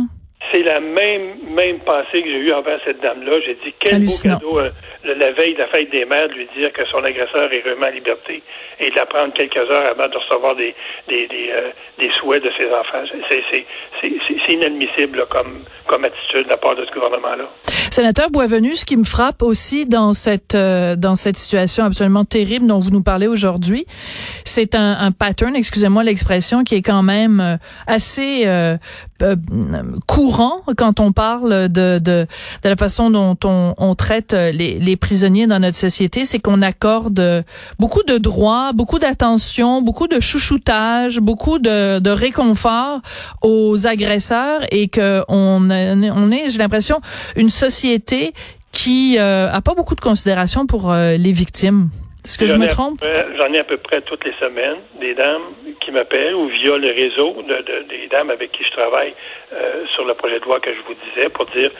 c'est 0.52 0.62
la 0.62 0.80
même 0.80 1.36
même 1.48 1.78
pensée 1.80 2.22
que 2.22 2.28
j'ai 2.28 2.38
eue 2.38 2.52
envers 2.52 2.80
cette 2.84 3.00
dame-là. 3.00 3.40
J'ai 3.44 3.54
dit 3.64 3.74
quel 3.78 4.04
beau 4.04 4.12
cadeau 4.22 4.58
euh, 4.58 4.70
la 5.04 5.32
veille 5.32 5.54
de 5.54 5.58
la 5.58 5.68
fête 5.68 5.90
des 5.90 6.04
mères 6.04 6.28
de 6.28 6.34
lui 6.34 6.48
dire 6.56 6.72
que 6.72 6.84
son 6.86 6.98
agresseur 7.04 7.52
est 7.52 7.62
remis 7.64 7.84
en 7.84 7.90
liberté 7.90 8.42
et 8.80 8.90
de 8.90 8.94
la 8.96 9.06
prendre 9.06 9.32
quelques 9.32 9.56
heures 9.56 9.86
avant 9.90 10.08
de 10.08 10.16
recevoir 10.16 10.56
des 10.56 10.74
des, 11.08 11.26
des, 11.28 11.50
euh, 11.50 11.70
des 11.98 12.10
souhaits 12.18 12.42
de 12.42 12.50
ses 12.58 12.68
enfants. 12.68 13.04
C'est 13.30 14.52
inadmissible 14.52 15.26
comme 15.28 15.64
comme 15.86 16.04
attitude 16.04 16.44
de 16.44 16.50
la 16.50 16.56
part 16.56 16.74
de 16.76 16.84
ce 16.86 16.92
gouvernement-là. 16.92 17.48
Sénateur 17.94 18.28
Boisvenu, 18.30 18.74
ce 18.74 18.84
qui 18.84 18.96
me 18.96 19.04
frappe 19.04 19.40
aussi 19.42 19.86
dans 19.86 20.14
cette 20.14 20.56
euh, 20.56 20.96
dans 20.96 21.14
cette 21.14 21.36
situation 21.36 21.84
absolument 21.84 22.24
terrible 22.24 22.66
dont 22.66 22.78
vous 22.78 22.90
nous 22.90 23.02
parlez 23.02 23.28
aujourd'hui, 23.28 23.86
c'est 24.44 24.74
un, 24.74 24.96
un, 24.98 25.12
pattern, 25.12 25.54
excusez-moi 25.54 26.02
l'expression, 26.02 26.64
qui 26.64 26.74
est 26.74 26.82
quand 26.82 27.04
même 27.04 27.40
euh, 27.40 27.56
assez 27.86 28.46
euh, 29.22 29.36
courant 30.06 30.62
quand 30.76 31.00
on 31.00 31.12
parle 31.12 31.68
de, 31.68 31.98
de, 31.98 32.26
de 32.62 32.68
la 32.68 32.76
façon 32.76 33.10
dont 33.10 33.36
on, 33.44 33.74
on 33.78 33.94
traite 33.94 34.32
les, 34.32 34.78
les, 34.78 34.96
prisonniers 34.96 35.46
dans 35.46 35.60
notre 35.60 35.76
société, 35.76 36.24
c'est 36.24 36.38
qu'on 36.38 36.62
accorde 36.62 37.44
beaucoup 37.78 38.02
de 38.02 38.18
droits, 38.18 38.72
beaucoup 38.72 38.98
d'attention, 38.98 39.82
beaucoup 39.82 40.08
de 40.08 40.20
chouchoutage, 40.20 41.20
beaucoup 41.20 41.58
de, 41.58 41.98
de 41.98 42.10
réconfort 42.10 43.00
aux 43.42 43.86
agresseurs 43.86 44.62
et 44.70 44.88
que 44.88 45.22
on, 45.28 45.68
on 45.70 46.30
est, 46.30 46.50
j'ai 46.50 46.58
l'impression, 46.58 47.00
une 47.36 47.50
société 47.50 48.34
qui 48.74 49.16
euh, 49.18 49.50
a 49.50 49.62
pas 49.62 49.74
beaucoup 49.74 49.94
de 49.94 50.00
considération 50.00 50.66
pour 50.66 50.90
euh, 50.90 51.16
les 51.16 51.32
victimes. 51.32 51.88
Est-ce 52.24 52.38
que 52.38 52.46
je 52.46 52.56
me 52.56 52.66
trompe? 52.68 53.04
J'en 53.36 53.52
ai 53.52 53.58
à 53.58 53.64
peu 53.64 53.76
près 53.76 54.00
toutes 54.00 54.24
les 54.24 54.32
semaines 54.40 54.78
des 55.00 55.14
dames 55.14 55.42
qui 55.80 55.90
m'appellent 55.90 56.34
ou 56.34 56.48
via 56.48 56.76
le 56.78 56.88
réseau 56.88 57.42
de, 57.42 57.84
des 57.88 58.08
dames 58.10 58.30
avec 58.30 58.52
qui 58.52 58.64
je 58.64 58.70
travaille 58.70 59.14
euh, 59.52 59.84
sur 59.94 60.04
le 60.04 60.14
projet 60.14 60.40
de 60.40 60.44
loi 60.44 60.58
que 60.60 60.72
je 60.72 60.80
vous 60.86 60.94
disais 60.94 61.28
pour 61.28 61.44
dire 61.46 61.70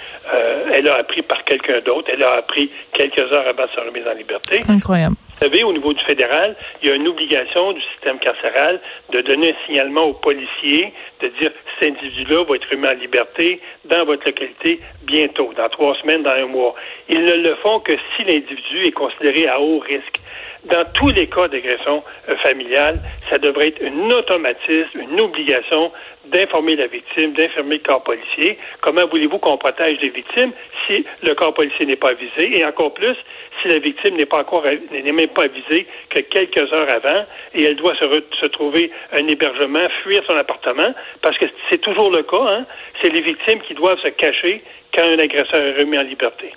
elle 0.73 0.89
a 0.89 0.97
appris 0.97 1.23
par 1.23 1.45
quelqu'un 1.45 1.81
d'autre, 1.81 2.11
elle 2.13 2.23
a 2.23 2.35
appris 2.35 2.71
quelques 2.93 3.21
heures 3.33 3.47
avant 3.47 3.67
sa 3.75 3.83
remise 3.83 4.07
en 4.07 4.15
liberté. 4.15 4.63
Incroyable. 4.69 5.17
Vous 5.35 5.47
savez, 5.47 5.65
au 5.65 5.73
niveau 5.73 5.93
du 5.93 6.03
fédéral, 6.05 6.57
il 6.83 6.89
y 6.89 6.93
a 6.93 6.95
une 6.95 7.09
obligation 7.09 7.73
du 7.73 7.81
système 7.93 8.19
carcéral 8.19 8.81
de 9.13 9.21
donner 9.21 9.51
un 9.51 9.67
signalement 9.67 10.05
aux 10.05 10.15
policiers, 10.15 10.93
de 11.21 11.29
dire 11.41 11.51
cet 11.79 11.91
individu-là 11.91 12.45
va 12.45 12.57
être 12.57 12.69
remis 12.71 12.89
en 12.89 12.95
liberté 12.95 13.61
dans 13.85 14.05
votre 14.05 14.27
localité 14.27 14.81
bientôt, 15.03 15.53
dans 15.57 15.69
trois 15.69 15.95
semaines, 15.97 16.23
dans 16.23 16.31
un 16.31 16.47
mois. 16.47 16.75
Ils 17.09 17.25
ne 17.25 17.35
le 17.35 17.55
font 17.57 17.81
que 17.81 17.93
si 18.17 18.25
l'individu 18.25 18.85
est 18.85 18.93
considéré 18.93 19.49
à 19.49 19.61
haut 19.61 19.79
risque. 19.79 20.21
Dans 20.67 20.85
tous 20.95 21.11
les 21.11 21.27
cas 21.27 21.49
d'agression 21.49 22.03
euh, 22.29 22.37
familiale, 22.39 23.01
ça 23.29 23.37
devrait 23.39 23.69
être 23.69 23.85
un 23.85 24.11
automatisme, 24.11 24.99
une 24.99 25.21
obligation 25.21 25.93
d'informer 26.27 26.75
la 26.77 26.87
victime, 26.87 27.35
d'informer 27.35 27.77
le 27.77 27.83
corps 27.83 28.03
policier. 28.03 28.59
Comment 28.81 29.07
voulez-vous 29.07 29.39
qu'on 29.39 29.59
protège 29.59 29.99
les 30.01 30.09
victimes 30.09 30.53
si 30.87 31.05
le 31.23 31.35
corps 31.35 31.53
policier 31.53 31.85
n'est 31.85 31.97
pas 31.97 32.15
visé 32.15 32.59
et 32.59 32.65
encore 32.65 32.95
plus 32.95 33.15
si 33.61 33.69
la 33.69 33.79
victime 33.79 34.17
n'est 34.17 34.27
pas 34.27 34.39
encore 34.39 34.65
n'est 34.65 35.03
même 35.13 35.29
pas 35.29 35.45
avisée 35.45 35.87
que 36.09 36.21
quelques 36.21 36.73
heures 36.73 36.91
avant 36.91 37.27
et 37.55 37.65
elle 37.65 37.77
doit 37.77 37.95
se, 37.97 38.07
se 38.41 38.47
trouver 38.47 38.91
un 39.13 39.27
hébergement, 39.29 39.87
fuir 40.03 40.23
son 40.27 40.37
appartement 40.37 40.95
parce 41.21 41.37
que 41.37 41.47
c'est 41.71 41.81
toujours 41.81 42.11
le 42.11 42.23
cas. 42.23 42.37
Hein? 42.41 42.67
C'est 43.03 43.11
les 43.11 43.21
victimes 43.21 43.61
qui 43.61 43.75
doivent 43.75 44.01
se 44.01 44.09
cacher 44.09 44.63
quand 44.95 45.05
un 45.05 45.19
agresseur 45.19 45.61
est 45.61 45.79
remis 45.81 45.99
en 45.99 46.05
liberté. 46.05 46.53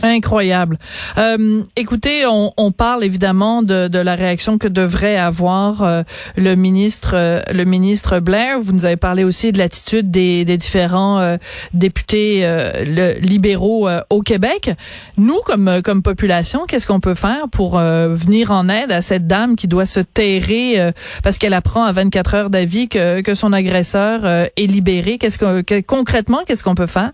Incroyable. 0.00 0.78
Euh, 1.18 1.62
écoutez, 1.76 2.26
on, 2.26 2.52
on, 2.56 2.72
parle 2.72 3.04
évidemment 3.04 3.62
de, 3.62 3.88
de, 3.88 3.98
la 3.98 4.16
réaction 4.16 4.56
que 4.56 4.66
devrait 4.66 5.16
avoir 5.16 5.82
euh, 5.82 6.02
le 6.36 6.54
ministre, 6.56 7.12
euh, 7.14 7.40
le 7.52 7.64
ministre 7.64 8.18
Blair. 8.18 8.58
Vous 8.58 8.72
nous 8.72 8.86
avez 8.86 8.96
parlé 8.96 9.22
aussi 9.22 9.52
de 9.52 9.58
l'attitude 9.58 10.10
des, 10.10 10.44
des, 10.44 10.56
différents 10.56 11.20
euh, 11.20 11.36
députés 11.74 12.40
le, 12.86 13.18
libéraux 13.20 13.88
au 14.10 14.22
Québec. 14.22 14.70
Nous, 15.18 15.40
comme 15.44 15.82
comme 15.84 16.02
population, 16.02 16.64
qu'est-ce 16.66 16.86
qu'on 16.86 17.00
peut 17.00 17.14
faire 17.14 17.48
pour 17.50 17.78
venir 17.78 18.50
en 18.50 18.68
aide 18.68 18.90
à 18.90 19.02
cette 19.02 19.26
dame 19.26 19.56
qui 19.56 19.68
doit 19.68 19.86
se 19.86 20.00
terrer 20.00 20.92
parce 21.22 21.38
qu'elle 21.38 21.54
apprend 21.54 21.84
à 21.84 21.92
24 21.92 22.34
heures 22.34 22.50
d'avis 22.50 22.88
que, 22.88 23.20
que 23.20 23.34
son 23.34 23.52
agresseur 23.52 24.24
est 24.24 24.66
libéré? 24.66 25.18
Qu'est-ce 25.18 25.38
que 25.38 25.80
concrètement, 25.80 26.40
qu'est-ce 26.46 26.64
qu'on 26.64 26.74
peut 26.74 26.86
faire? 26.86 27.12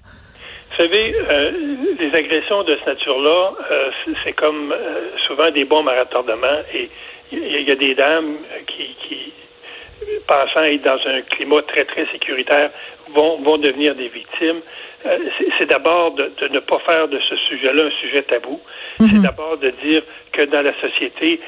Vous 0.78 0.84
savez, 0.84 1.12
euh, 1.12 1.50
les 1.98 2.16
agressions 2.16 2.62
de 2.62 2.76
cette 2.76 2.86
nature-là, 2.86 3.52
euh, 3.68 3.90
c'est 4.22 4.32
comme 4.34 4.70
euh, 4.70 5.10
souvent 5.26 5.50
des 5.50 5.64
bombes 5.64 5.88
à 5.88 5.98
retardement 5.98 6.60
et 6.72 6.88
il 7.32 7.68
y, 7.68 7.70
a 7.72 7.74
des 7.74 7.96
dames 7.96 8.36
qui, 8.68 8.96
qui, 9.02 9.32
pensant 10.28 10.62
être 10.62 10.82
dans 10.82 11.00
un 11.04 11.22
climat 11.22 11.62
très, 11.62 11.84
très 11.84 12.06
sécuritaire, 12.12 12.70
vont, 13.12 13.38
vont 13.42 13.58
devenir 13.58 13.96
des 13.96 14.08
victimes. 14.08 14.60
C'est 15.58 15.66
d'abord 15.66 16.12
de, 16.12 16.32
de, 16.40 16.48
ne 16.48 16.58
pas 16.60 16.78
faire 16.80 17.08
de 17.08 17.18
ce 17.20 17.36
sujet-là 17.36 17.84
un 17.84 17.90
sujet 18.00 18.22
tabou. 18.22 18.60
C'est 18.98 19.12
mhm. 19.12 19.22
d'abord 19.22 19.56
de 19.58 19.70
dire 19.84 20.02
que 20.32 20.42
dans 20.42 20.62
la 20.62 20.72
société, 20.80 21.40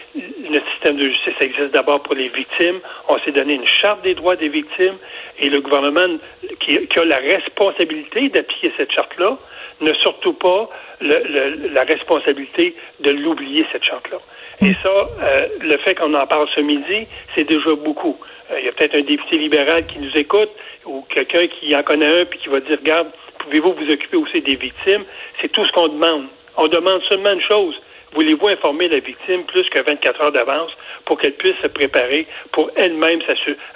notre 0.51 0.71
système 0.73 0.97
de 0.97 1.09
justice 1.09 1.35
existe 1.41 1.73
d'abord 1.73 2.03
pour 2.03 2.15
les 2.15 2.29
victimes. 2.29 2.81
On 3.09 3.19
s'est 3.21 3.33
donné 3.33 3.55
une 3.55 3.67
charte 3.67 4.03
des 4.03 4.15
droits 4.15 4.37
des 4.37 4.49
victimes 4.49 4.97
et 5.39 5.49
le 5.49 5.61
gouvernement 5.61 6.19
qui, 6.61 6.79
a 6.79 7.05
la 7.05 7.17
responsabilité 7.17 8.29
d'appliquer 8.29 8.73
cette 8.77 8.93
charte-là 8.93 9.37
n'a 9.81 9.95
surtout 9.95 10.35
pas 10.35 10.69
la 11.01 11.83
responsabilité 11.85 12.77
de 13.01 13.11
l'oublier, 13.11 13.67
cette 13.73 13.85
charte-là. 13.85 14.19
Et 14.63 14.75
ça, 14.83 15.09
euh, 15.23 15.47
le 15.63 15.77
fait 15.79 15.95
qu'on 15.95 16.13
en 16.13 16.27
parle 16.27 16.47
ce 16.55 16.61
midi, 16.61 17.07
c'est 17.35 17.45
déjà 17.45 17.75
beaucoup. 17.75 18.19
Euh, 18.51 18.61
il 18.61 18.67
y 18.67 18.69
a 18.69 18.73
peut-être 18.73 18.95
un 18.95 19.03
député 19.03 19.39
libéral 19.39 19.87
qui 19.87 19.99
nous 19.99 20.15
écoute 20.15 20.51
ou 20.85 21.03
quelqu'un 21.09 21.47
qui 21.47 21.75
en 21.75 21.83
connaît 21.83 22.21
un 22.21 22.25
puis 22.27 22.39
qui 22.41 22.51
va 22.51 22.61
dire, 22.61 22.79
regarde, 22.79 23.09
pouvez-vous 23.45 23.75
vous 23.75 23.93
occuper 23.93 24.17
aussi 24.17 24.41
des 24.43 24.57
victimes? 24.57 25.05
C'est 25.41 25.51
tout 25.53 25.65
ce 25.65 25.73
qu'on 25.73 25.89
demande. 25.89 26.27
On 26.57 26.67
demande 26.69 27.01
seulement 27.09 27.33
une 27.33 27.43
chose. 27.43 27.75
Voulez-vous 28.15 28.49
informer 28.49 28.89
la 28.89 28.99
victime 28.99 29.45
plus 29.47 29.69
que 29.71 29.85
24 29.85 30.21
heures 30.21 30.33
d'avance 30.33 30.71
pour 31.07 31.19
qu'elle 31.19 31.35
puisse 31.35 31.55
se 31.63 31.69
préparer 31.69 32.27
pour 32.53 32.71
elle-même 32.77 33.21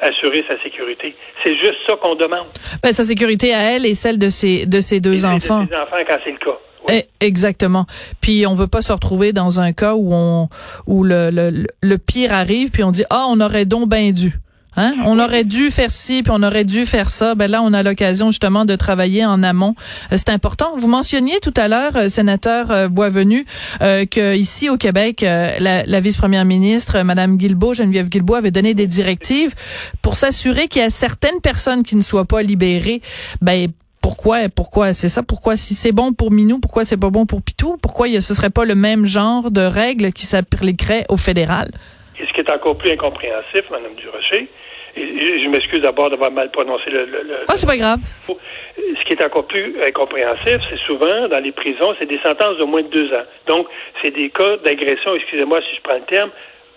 assurer 0.01 0.45
sa 0.49 0.61
sécurité? 0.63 1.15
C'est 1.45 1.57
juste 1.57 1.79
ça 1.87 1.95
qu'on 1.97 2.17
demande. 2.17 2.47
Ben, 2.83 2.93
sa 2.93 3.05
sécurité 3.05 3.55
à 3.55 3.75
elle 3.75 3.87
et 3.87 3.95
celle 3.95 4.19
de 4.19 4.29
ses, 4.29 4.67
de 4.67 4.81
ses 4.81 5.01
deux 5.01 5.25
enfants. 5.25 5.63
De 5.63 5.69
ses 5.69 5.77
enfants 5.77 6.03
quand 6.09 6.19
c'est 6.25 6.33
le 6.33 6.39
cas. 6.39 6.59
Eh, 6.91 7.05
exactement. 7.21 7.87
Puis 8.21 8.47
on 8.47 8.55
veut 8.55 8.67
pas 8.67 8.83
se 8.83 8.93
retrouver 8.93 9.33
dans 9.33 9.61
un 9.61 9.73
cas 9.73 9.95
où 9.95 10.13
on 10.13 10.49
où 10.87 11.05
le, 11.05 11.31
le, 11.31 11.67
le 11.81 11.99
pire 11.99 12.33
arrive 12.33 12.71
puis 12.71 12.85
on 12.85 12.91
dit 12.91 13.05
ah 13.09 13.27
on 13.31 13.41
aurait 13.41 13.65
donc 13.65 13.89
bien 13.89 14.11
dû. 14.11 14.33
Hein? 14.77 14.95
On 15.05 15.19
aurait 15.19 15.45
dû 15.45 15.71
faire 15.71 15.91
ci, 15.91 16.23
puis 16.23 16.33
on 16.35 16.43
aurait 16.43 16.65
dû 16.65 16.87
faire 16.87 17.09
ça. 17.09 17.35
Ben 17.35 17.51
là, 17.51 17.63
on 17.63 17.73
a 17.73 17.83
l'occasion 17.83 18.31
justement 18.31 18.65
de 18.65 18.77
travailler 18.77 19.25
en 19.25 19.43
amont. 19.43 19.75
Euh, 20.13 20.17
c'est 20.17 20.31
important. 20.31 20.73
Vous 20.77 20.89
mentionniez 20.89 21.41
tout 21.41 21.55
à 21.57 21.69
l'heure, 21.69 21.97
euh, 21.97 22.09
sénateur 22.09 22.71
euh, 22.71 22.89
Boisvenu, 22.89 23.47
euh, 23.83 24.05
que 24.05 24.37
ici 24.37 24.69
au 24.69 24.77
Québec, 24.77 25.21
la, 25.23 25.85
la 25.85 26.01
vice-première 26.01 26.45
ministre, 26.45 27.03
Madame 27.03 27.37
Guilbeault, 27.37 27.75
Geneviève 27.75 28.09
Guilbeault, 28.09 28.35
avait 28.35 28.51
donné 28.51 28.75
des 28.75 28.87
directives 28.87 29.55
pour 30.03 30.17
s'assurer 30.17 30.69
qu'il 30.69 30.83
y 30.83 30.85
a 30.85 30.91
certaines 30.91 31.41
personnes 31.43 31.83
qui 31.83 31.97
ne 31.97 32.03
soient 32.03 32.25
pas 32.25 32.43
libérées. 32.43 33.01
Ben 33.41 33.69
pourquoi 34.01 34.49
pourquoi 34.55 34.93
c'est 34.93 35.09
ça? 35.09 35.23
Pourquoi 35.23 35.57
si 35.57 35.75
c'est 35.75 35.93
bon 35.93 36.13
pour 36.13 36.31
Minou 36.31 36.59
pourquoi 36.59 36.85
c'est 36.85 37.01
pas 37.01 37.11
bon 37.11 37.27
pour 37.27 37.43
Pitou? 37.43 37.77
Pourquoi 37.81 38.09
il, 38.09 38.21
ce 38.23 38.35
serait 38.35 38.51
pas 38.51 38.65
le 38.65 38.75
même 38.75 39.07
genre 39.07 39.51
de 39.51 39.63
règles 39.63 40.13
qui 40.13 40.27
s'appliquerait 40.27 41.07
au 41.09 41.17
fédéral? 41.17 41.71
Et 42.19 42.27
ce 42.27 42.33
qui 42.33 42.41
est 42.41 42.51
encore 42.51 42.77
plus 42.77 42.93
incompréhensif 42.93 43.63
madame 43.71 43.95
Durocher 43.97 44.51
je 44.97 45.49
m'excuse 45.49 45.81
d'abord 45.81 46.11
d'avoir 46.11 46.31
mal 46.31 46.51
prononcé 46.51 46.91
le. 46.91 47.07
le, 47.07 47.23
ah, 47.49 47.57
c'est 47.57 47.67
pas 47.67 47.77
grave. 47.77 48.01
Ce 48.01 49.05
qui 49.05 49.13
est 49.13 49.25
encore 49.25 49.47
plus 49.47 49.75
incompréhensif, 49.87 50.59
c'est 50.71 50.79
souvent 50.87 51.29
dans 51.29 51.43
les 51.43 51.53
prisons, 51.53 51.95
c'est 51.99 52.07
des 52.07 52.21
sentences 52.25 52.59
de 52.59 52.65
moins 52.65 52.83
de 52.83 52.89
deux 52.89 53.13
ans. 53.13 53.25
Donc, 53.47 53.67
c'est 54.03 54.11
des 54.11 54.31
cas 54.31 54.57
d'agression, 54.65 55.15
excusez-moi 55.15 55.61
si 55.63 55.77
je 55.77 55.81
prends 55.83 55.97
le 55.97 56.05
terme, 56.05 56.31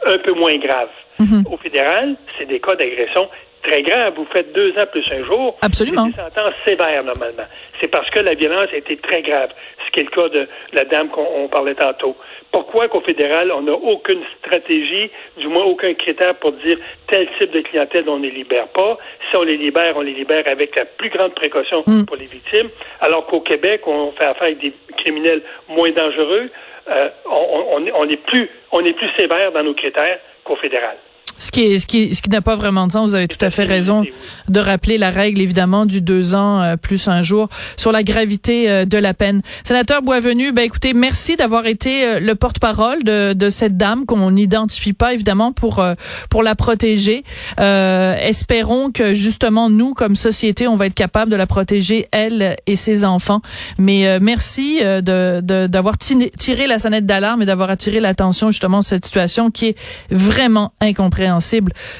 un 0.05 0.17
peu 0.19 0.33
moins 0.33 0.55
graves. 0.57 0.89
Mm-hmm. 1.19 1.51
Au 1.51 1.57
fédéral, 1.57 2.15
c'est 2.37 2.47
des 2.47 2.59
cas 2.59 2.75
d'agression 2.75 3.29
très 3.67 3.83
grave. 3.83 4.13
Vous 4.15 4.27
faites 4.31 4.51
deux 4.53 4.71
ans 4.77 4.85
plus 4.91 5.05
un 5.11 5.23
jour. 5.25 5.57
Absolument. 5.61 6.09
C'est 6.15 6.21
une 6.21 6.29
sentence 6.29 6.53
sévère, 6.65 7.03
normalement. 7.03 7.43
C'est 7.79 7.89
parce 7.89 8.09
que 8.09 8.19
la 8.19 8.33
violence 8.33 8.69
a 8.73 8.77
été 8.77 8.97
très 8.97 9.21
grave. 9.21 9.49
Ce 9.85 9.91
qui 9.91 9.99
est 9.99 10.03
le 10.03 10.09
cas 10.09 10.29
de 10.29 10.47
la 10.73 10.85
dame 10.85 11.09
qu'on 11.09 11.47
parlait 11.47 11.75
tantôt. 11.75 12.15
Pourquoi 12.51 12.87
qu'au 12.87 13.01
fédéral, 13.01 13.51
on 13.51 13.61
n'a 13.61 13.73
aucune 13.73 14.21
stratégie, 14.39 15.11
du 15.37 15.47
moins 15.47 15.65
aucun 15.65 15.93
critère 15.93 16.35
pour 16.35 16.53
dire 16.53 16.77
tel 17.07 17.27
type 17.39 17.51
de 17.51 17.61
clientèle 17.61 18.07
on 18.07 18.17
ne 18.17 18.23
les 18.23 18.31
libère 18.31 18.67
pas? 18.69 18.97
Si 19.29 19.37
on 19.37 19.43
les 19.43 19.57
libère, 19.57 19.95
on 19.95 20.01
les 20.01 20.13
libère 20.13 20.43
avec 20.47 20.75
la 20.75 20.85
plus 20.85 21.09
grande 21.09 21.35
précaution 21.35 21.83
mm. 21.85 22.05
pour 22.05 22.15
les 22.15 22.25
victimes. 22.25 22.67
Alors 23.01 23.27
qu'au 23.27 23.41
Québec, 23.41 23.81
on 23.85 24.11
fait 24.13 24.25
affaire 24.25 24.43
avec 24.43 24.59
des 24.59 24.73
criminels 24.97 25.41
moins 25.67 25.91
dangereux. 25.91 26.49
Euh, 26.89 27.09
on, 27.25 27.85
on, 27.93 28.09
est 28.09 28.25
plus, 28.25 28.49
on 28.71 28.83
est 28.85 28.93
plus 28.93 29.09
sévère 29.17 29.51
dans 29.51 29.63
nos 29.63 29.73
critères 29.73 30.19
qu'au 30.45 30.55
fédéral. 30.55 30.95
Ce 31.39 31.51
qui 31.51 31.61
est, 31.61 31.77
ce 31.77 31.85
qui, 31.85 32.15
ce 32.15 32.21
qui 32.21 32.29
n'a 32.29 32.41
pas 32.41 32.55
vraiment 32.55 32.87
de 32.87 32.91
sens. 32.91 33.09
Vous 33.09 33.15
avez 33.15 33.27
tout 33.27 33.43
à 33.45 33.51
fait 33.51 33.63
raison 33.63 34.03
de 34.47 34.59
rappeler 34.59 34.97
la 34.97 35.11
règle, 35.11 35.39
évidemment, 35.39 35.85
du 35.85 36.01
deux 36.01 36.33
ans 36.33 36.61
euh, 36.61 36.77
plus 36.77 37.07
un 37.07 37.21
jour 37.21 37.47
sur 37.77 37.91
la 37.91 38.01
gravité 38.01 38.69
euh, 38.69 38.85
de 38.85 38.97
la 38.97 39.13
peine. 39.13 39.41
Sénateur 39.63 40.01
Boisvenu, 40.01 40.51
ben 40.51 40.63
écoutez, 40.63 40.93
merci 40.93 41.35
d'avoir 41.35 41.67
été 41.67 42.05
euh, 42.05 42.19
le 42.19 42.33
porte-parole 42.33 43.03
de, 43.03 43.33
de 43.33 43.49
cette 43.49 43.77
dame 43.77 44.05
qu'on 44.05 44.31
n'identifie 44.31 44.93
pas, 44.93 45.13
évidemment, 45.13 45.53
pour 45.53 45.83
pour 46.29 46.43
la 46.43 46.55
protéger. 46.55 47.23
espérons 47.57 48.91
que 48.91 49.13
justement 49.13 49.69
nous, 49.69 49.93
comme 49.93 50.15
société, 50.15 50.67
on 50.67 50.75
va 50.75 50.87
être 50.87 50.93
capable 50.93 51.31
de 51.31 51.35
la 51.35 51.45
protéger 51.45 52.07
elle 52.11 52.55
et 52.65 52.75
ses 52.75 53.05
enfants. 53.05 53.41
Mais 53.77 54.19
merci 54.19 54.79
de 54.81 55.67
d'avoir 55.67 55.97
tiré 55.97 56.67
la 56.67 56.79
sonnette 56.79 57.05
d'alarme 57.05 57.43
et 57.43 57.45
d'avoir 57.45 57.69
attiré 57.69 57.99
l'attention 57.99 58.51
justement 58.51 58.81
sur 58.81 58.89
cette 58.89 59.05
situation 59.05 59.51
qui 59.51 59.67
est 59.67 59.77
vraiment 60.09 60.71
incompréhensible 60.81 61.26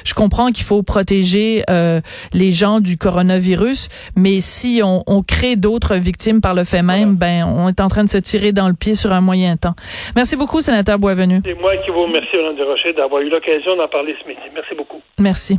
je 0.04 0.14
comprends 0.14 0.50
qu'il 0.52 0.64
faut 0.64 0.82
protéger 0.82 1.62
euh, 1.70 2.00
les 2.32 2.52
gens 2.52 2.80
du 2.80 2.96
coronavirus, 2.96 3.88
mais 4.16 4.40
si 4.40 4.80
on, 4.84 5.02
crée 5.26 5.56
d'autres 5.56 5.96
victimes 5.96 6.40
par 6.40 6.54
le 6.54 6.64
fait 6.64 6.82
même, 6.82 7.14
ben 7.16 7.44
on 7.44 7.68
est 7.68 7.80
en 7.80 7.88
train 7.88 8.04
de 8.04 8.08
se 8.08 8.18
tirer 8.18 8.52
dans 8.52 8.68
le 8.68 8.74
pied 8.74 8.94
sur 8.94 9.12
un 9.12 9.20
moyen 9.20 9.56
temps. 9.56 9.74
Merci 10.16 10.36
beaucoup, 10.36 10.62
sénateur 10.62 10.98
Boisvenu. 10.98 11.40
C'est 11.44 11.54
moi 11.54 11.76
qui 11.78 11.90
vous 11.90 12.00
remercie, 12.00 12.28
Mme 12.34 12.66
Rocher, 12.66 12.92
d'avoir 12.92 13.20
eu 13.22 13.28
l'occasion 13.28 13.74
d'en 13.76 13.88
parler 13.88 14.14
ce 14.22 14.28
midi. 14.28 14.40
Merci 14.54 14.74
beaucoup. 14.74 15.00
Merci. 15.18 15.58